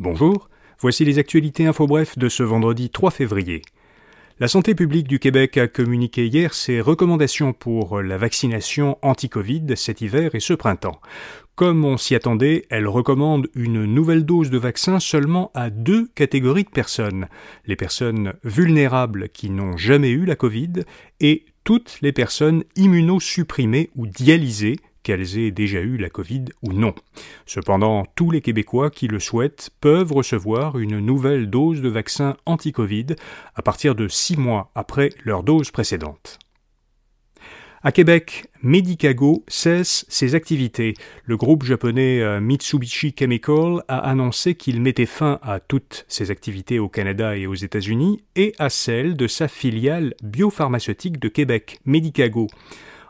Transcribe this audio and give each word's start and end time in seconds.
Bonjour, 0.00 0.50
voici 0.80 1.04
les 1.04 1.20
actualités 1.20 1.66
InfoBref 1.66 2.18
de 2.18 2.28
ce 2.28 2.42
vendredi 2.42 2.90
3 2.90 3.12
février. 3.12 3.62
La 4.40 4.48
santé 4.48 4.74
publique 4.74 5.06
du 5.06 5.20
Québec 5.20 5.56
a 5.56 5.68
communiqué 5.68 6.26
hier 6.26 6.52
ses 6.52 6.80
recommandations 6.80 7.52
pour 7.52 8.02
la 8.02 8.18
vaccination 8.18 8.98
anti-Covid 9.02 9.76
cet 9.76 10.00
hiver 10.00 10.34
et 10.34 10.40
ce 10.40 10.52
printemps. 10.52 11.00
Comme 11.54 11.84
on 11.84 11.96
s'y 11.96 12.16
attendait, 12.16 12.66
elle 12.70 12.88
recommande 12.88 13.46
une 13.54 13.84
nouvelle 13.84 14.24
dose 14.24 14.50
de 14.50 14.58
vaccin 14.58 14.98
seulement 14.98 15.52
à 15.54 15.70
deux 15.70 16.08
catégories 16.16 16.64
de 16.64 16.70
personnes. 16.70 17.28
Les 17.64 17.76
personnes 17.76 18.32
vulnérables 18.42 19.28
qui 19.28 19.48
n'ont 19.48 19.76
jamais 19.76 20.10
eu 20.10 20.24
la 20.24 20.34
Covid 20.34 20.72
et 21.20 21.44
toutes 21.62 21.98
les 22.02 22.12
personnes 22.12 22.64
immunosupprimées 22.74 23.90
ou 23.94 24.08
dialysées 24.08 24.80
qu'elles 25.04 25.38
aient 25.38 25.52
déjà 25.52 25.80
eu 25.80 25.96
la 25.96 26.10
Covid 26.10 26.46
ou 26.62 26.72
non. 26.72 26.94
Cependant, 27.46 28.04
tous 28.16 28.32
les 28.32 28.40
Québécois 28.40 28.90
qui 28.90 29.06
le 29.06 29.20
souhaitent 29.20 29.70
peuvent 29.80 30.12
recevoir 30.12 30.78
une 30.78 30.98
nouvelle 30.98 31.48
dose 31.48 31.80
de 31.80 31.88
vaccin 31.88 32.36
anti-Covid 32.46 33.06
à 33.54 33.62
partir 33.62 33.94
de 33.94 34.08
six 34.08 34.36
mois 34.36 34.72
après 34.74 35.10
leur 35.24 35.44
dose 35.44 35.70
précédente. 35.70 36.40
À 37.86 37.92
Québec, 37.92 38.46
Medicago 38.62 39.44
cesse 39.46 40.06
ses 40.08 40.34
activités. 40.34 40.94
Le 41.26 41.36
groupe 41.36 41.64
japonais 41.64 42.22
euh, 42.22 42.40
Mitsubishi 42.40 43.14
Chemical 43.14 43.82
a 43.88 43.98
annoncé 43.98 44.54
qu'il 44.54 44.80
mettait 44.80 45.04
fin 45.04 45.38
à 45.42 45.60
toutes 45.60 46.06
ses 46.08 46.30
activités 46.30 46.78
au 46.78 46.88
Canada 46.88 47.36
et 47.36 47.46
aux 47.46 47.54
États-Unis 47.54 48.24
et 48.36 48.54
à 48.58 48.70
celles 48.70 49.16
de 49.16 49.26
sa 49.26 49.48
filiale 49.48 50.14
biopharmaceutique 50.22 51.20
de 51.20 51.28
Québec, 51.28 51.78
Medicago. 51.84 52.46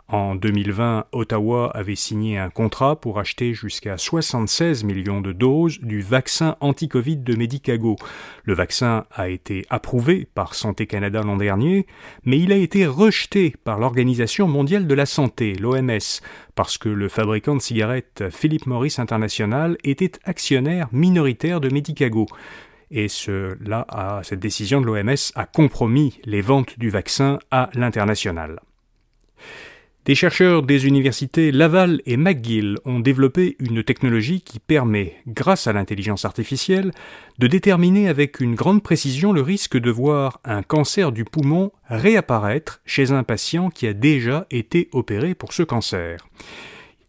En 0.09 0.35
2020, 0.35 1.07
Ottawa 1.13 1.71
avait 1.75 1.95
signé 1.95 2.37
un 2.37 2.51
contrat 2.51 3.01
pour 3.01 3.19
acheter 3.19 3.55
jusqu'à 3.55 3.97
76 3.97 4.85
millions 4.85 5.23
de 5.23 5.33
doses 5.33 5.81
du 5.81 6.03
vaccin 6.03 6.57
anti-Covid 6.61 7.17
de 7.17 7.35
Medicago. 7.35 7.97
Le 8.45 8.53
vaccin 8.53 9.07
a 9.11 9.31
été 9.31 9.65
approuvé 9.71 10.29
par 10.35 10.55
Santé 10.55 10.87
Canada 10.87 11.23
l'an 11.23 11.39
dernier, 11.39 11.87
mais 12.23 12.39
il 12.39 12.53
a 12.53 12.57
été 12.57 12.87
rejeté 12.87 13.55
par 13.65 13.79
l'Organisation 13.79 14.47
mondiale 14.47 14.87
de 14.87 14.95
la 14.95 15.07
santé, 15.07 15.55
l'OMS, 15.55 16.21
parce 16.55 16.77
que 16.77 16.91
le 16.91 17.09
fabricant 17.09 17.57
de 17.57 17.63
cigarettes 17.63 18.25
Philip 18.31 18.67
Morris 18.67 18.97
International 18.99 19.79
était 19.85 20.13
actionnaire 20.25 20.89
minoritaire 20.93 21.63
de 21.63 21.71
Medicago. 21.71 22.27
Et 22.91 23.09
cette 23.09 24.39
décision 24.39 24.83
de 24.83 24.87
l'OMS 24.87 25.33
a 25.35 25.47
compromis 25.47 26.21
les 26.25 26.43
ventes 26.43 26.79
du 26.79 26.91
vaccin 26.91 27.39
à 27.51 27.71
l'international. 27.73 28.61
Des 30.05 30.15
chercheurs 30.15 30.63
des 30.63 30.87
universités 30.87 31.51
Laval 31.51 32.03
et 32.05 32.19
McGill 32.19 32.77
ont 32.85 33.01
développé 33.01 33.57
une 33.59 33.83
technologie 33.83 34.43
qui 34.43 34.59
permet, 34.59 35.17
grâce 35.27 35.67
à 35.67 35.73
l'intelligence 35.73 36.27
artificielle, 36.27 36.91
de 37.39 37.47
déterminer 37.47 38.09
avec 38.09 38.41
une 38.41 38.55
grande 38.55 38.83
précision 38.83 39.33
le 39.33 39.41
risque 39.41 39.79
de 39.79 39.91
voir 39.91 40.41
un 40.45 40.63
cancer 40.63 41.11
du 41.11 41.25
poumon 41.25 41.73
réapparaître 41.89 42.83
chez 42.85 43.13
un 43.13 43.23
patient 43.23 43.71
qui 43.71 43.87
a 43.87 43.95
déjà 43.95 44.47
été 44.51 44.91
opéré 44.93 45.35
pour 45.35 45.55
ce 45.55 45.63
cancer. 45.63 46.29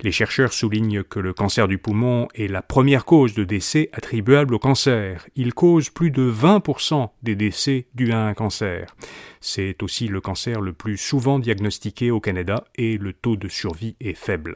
Les 0.06 0.12
chercheurs 0.12 0.54
soulignent 0.54 1.02
que 1.02 1.18
le 1.18 1.34
cancer 1.34 1.68
du 1.68 1.80
poumon 1.80 2.28
est 2.36 2.46
la 2.46 2.62
première 2.62 3.06
cause 3.06 3.34
de 3.34 3.44
décès 3.44 3.90
attribuable 3.92 4.54
au 4.54 4.60
cancer. 4.60 5.26
Il 5.36 5.56
cause 5.56 5.90
plus 5.90 6.12
de 6.12 6.32
20% 6.32 7.10
des 7.24 7.36
décès 7.36 7.88
dus 7.96 8.12
à 8.12 8.20
un 8.20 8.36
cancer. 8.36 8.96
C'est 9.42 9.82
aussi 9.82 10.08
le 10.08 10.22
cancer 10.22 10.62
le 10.62 10.74
plus 10.74 10.98
souvent 10.98 11.40
diagnostiqué 11.40 12.12
au 12.12 12.20
Canada 12.20 12.66
et 12.76 13.00
le 13.00 13.14
taux 13.14 13.36
de 13.36 13.48
survie 13.48 13.96
est 14.00 14.14
faible 14.14 14.54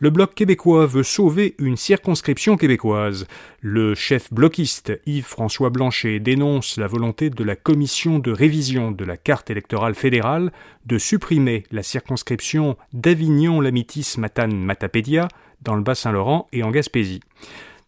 le 0.00 0.10
Bloc 0.10 0.34
québécois 0.34 0.86
veut 0.86 1.02
sauver 1.02 1.56
une 1.58 1.76
circonscription 1.76 2.56
québécoise. 2.56 3.26
Le 3.60 3.96
chef 3.96 4.32
bloquiste 4.32 4.92
Yves-François 5.06 5.70
Blanchet 5.70 6.20
dénonce 6.20 6.76
la 6.76 6.86
volonté 6.86 7.30
de 7.30 7.42
la 7.42 7.56
commission 7.56 8.20
de 8.20 8.30
révision 8.30 8.92
de 8.92 9.04
la 9.04 9.16
carte 9.16 9.50
électorale 9.50 9.96
fédérale 9.96 10.52
de 10.86 10.98
supprimer 10.98 11.64
la 11.72 11.82
circonscription 11.82 12.76
d'Avignon-Lamitis-Matane-Matapédia 12.92 15.26
dans 15.62 15.74
le 15.74 15.82
Bas-Saint-Laurent 15.82 16.46
et 16.52 16.62
en 16.62 16.70
Gaspésie. 16.70 17.18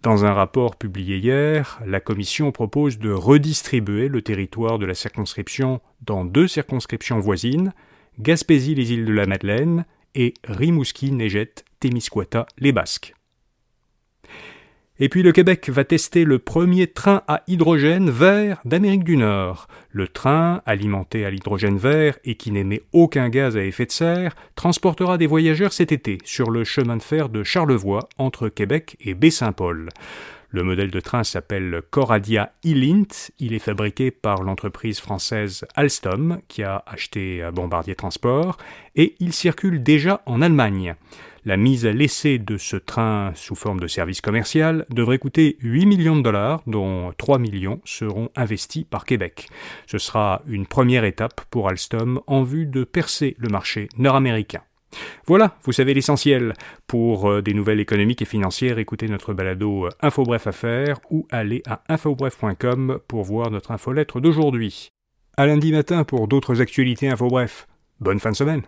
Dans 0.02 0.24
un 0.24 0.32
rapport 0.32 0.76
publié 0.76 1.18
hier, 1.18 1.78
la 1.86 2.00
Commission 2.00 2.50
propose 2.50 2.98
de 2.98 3.12
redistribuer 3.12 4.08
le 4.08 4.22
territoire 4.22 4.78
de 4.78 4.86
la 4.86 4.94
circonscription 4.94 5.82
dans 6.00 6.24
deux 6.24 6.48
circonscriptions 6.48 7.20
voisines, 7.20 7.74
Gaspésie-les-Îles 8.18 9.04
de 9.04 9.12
la 9.12 9.26
Madeleine 9.26 9.84
et 10.14 10.34
Rimouski, 10.44 11.12
Négette, 11.12 11.64
Témiscouata, 11.80 12.46
les 12.58 12.72
Basques. 12.72 13.14
Et 15.02 15.08
puis 15.08 15.22
le 15.22 15.32
Québec 15.32 15.70
va 15.70 15.82
tester 15.82 16.24
le 16.24 16.38
premier 16.38 16.86
train 16.86 17.22
à 17.26 17.42
hydrogène 17.46 18.10
vert 18.10 18.60
d'Amérique 18.66 19.02
du 19.02 19.16
Nord. 19.16 19.66
Le 19.90 20.06
train, 20.06 20.60
alimenté 20.66 21.24
à 21.24 21.30
l'hydrogène 21.30 21.78
vert 21.78 22.18
et 22.22 22.34
qui 22.34 22.50
n'émet 22.50 22.82
aucun 22.92 23.30
gaz 23.30 23.56
à 23.56 23.64
effet 23.64 23.86
de 23.86 23.92
serre, 23.92 24.34
transportera 24.56 25.16
des 25.16 25.26
voyageurs 25.26 25.72
cet 25.72 25.90
été 25.90 26.18
sur 26.24 26.50
le 26.50 26.64
chemin 26.64 26.98
de 26.98 27.02
fer 27.02 27.30
de 27.30 27.42
Charlevoix 27.42 28.10
entre 28.18 28.50
Québec 28.50 28.96
et 29.00 29.14
Baie-Saint-Paul. 29.14 29.88
Le 30.52 30.64
modèle 30.64 30.90
de 30.90 30.98
train 30.98 31.22
s'appelle 31.22 31.80
Coradia 31.90 32.52
E-Lint. 32.66 33.30
Il 33.38 33.52
est 33.52 33.60
fabriqué 33.60 34.10
par 34.10 34.42
l'entreprise 34.42 34.98
française 34.98 35.64
Alstom, 35.76 36.40
qui 36.48 36.64
a 36.64 36.82
acheté 36.86 37.48
Bombardier 37.52 37.94
Transport, 37.94 38.56
et 38.96 39.14
il 39.20 39.32
circule 39.32 39.80
déjà 39.80 40.22
en 40.26 40.42
Allemagne. 40.42 40.96
La 41.44 41.56
mise 41.56 41.86
à 41.86 41.92
l'essai 41.92 42.38
de 42.38 42.58
ce 42.58 42.76
train 42.76 43.32
sous 43.36 43.54
forme 43.54 43.78
de 43.78 43.86
service 43.86 44.20
commercial 44.20 44.86
devrait 44.90 45.18
coûter 45.18 45.56
8 45.60 45.86
millions 45.86 46.16
de 46.16 46.22
dollars, 46.22 46.62
dont 46.66 47.12
3 47.16 47.38
millions 47.38 47.80
seront 47.84 48.28
investis 48.34 48.84
par 48.84 49.04
Québec. 49.04 49.48
Ce 49.86 49.98
sera 49.98 50.42
une 50.48 50.66
première 50.66 51.04
étape 51.04 51.42
pour 51.50 51.68
Alstom 51.68 52.20
en 52.26 52.42
vue 52.42 52.66
de 52.66 52.82
percer 52.82 53.36
le 53.38 53.48
marché 53.48 53.88
nord-américain. 53.96 54.62
Voilà, 55.26 55.56
vous 55.64 55.72
savez 55.72 55.94
l'essentiel. 55.94 56.54
Pour 56.86 57.30
euh, 57.30 57.42
des 57.42 57.54
nouvelles 57.54 57.80
économiques 57.80 58.22
et 58.22 58.26
financières, 58.26 58.78
écoutez 58.78 59.08
notre 59.08 59.32
balado 59.32 59.86
euh, 59.86 59.90
InfoBref 60.02 60.46
Affaires 60.46 61.00
ou 61.10 61.26
allez 61.30 61.62
à 61.66 61.82
infobref.com 61.88 62.98
pour 63.06 63.24
voir 63.24 63.50
notre 63.50 63.70
infolettre 63.70 64.20
d'aujourd'hui. 64.20 64.88
À 65.36 65.46
lundi 65.46 65.72
matin 65.72 66.04
pour 66.04 66.28
d'autres 66.28 66.60
actualités 66.60 67.08
InfoBref. 67.08 67.66
Bonne 68.00 68.20
fin 68.20 68.30
de 68.30 68.36
semaine. 68.36 68.62